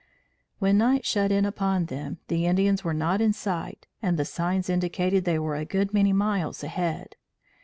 When 0.57 0.79
night 0.79 1.05
shut 1.05 1.31
in 1.31 1.45
upon 1.45 1.85
them, 1.85 2.17
the 2.27 2.47
Indians 2.47 2.83
were 2.83 2.91
not 2.95 3.21
in 3.21 3.33
sight 3.33 3.85
and 4.01 4.17
the 4.17 4.25
signs 4.25 4.67
indicated 4.67 5.25
they 5.25 5.37
were 5.37 5.55
a 5.55 5.63
good 5.63 5.93
many 5.93 6.11
miles 6.11 6.63
ahead. 6.63 7.17